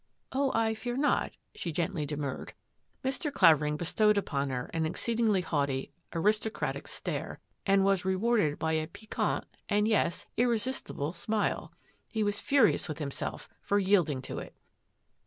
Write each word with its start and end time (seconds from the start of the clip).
"Oh, 0.31 0.51
I 0.55 0.73
fear 0.73 0.97
not," 0.97 1.33
she 1.53 1.71
gently 1.71 2.07
demurred. 2.07 2.53
Mr. 3.05 3.31
Clavering 3.31 3.77
bestowed 3.77 4.17
upon 4.17 4.49
her 4.49 4.67
an 4.73 4.87
exceedingly 4.87 5.41
haughty, 5.41 5.91
aristocratic 6.11 6.87
stare, 6.87 7.39
and 7.67 7.85
was 7.85 8.03
rewarded 8.03 8.57
by 8.57 8.71
a 8.73 8.87
piquant 8.87 9.45
and— 9.69 9.87
yes, 9.87 10.25
irresistible— 10.37 11.13
smile. 11.13 11.71
He 12.09 12.23
was 12.23 12.39
furious 12.39 12.87
with 12.87 12.97
himself 12.97 13.47
for 13.61 13.77
yielding 13.77 14.23
to 14.23 14.39
it. 14.39 14.55